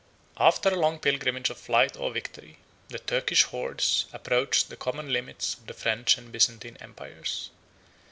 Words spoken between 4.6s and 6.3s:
the common limits of the French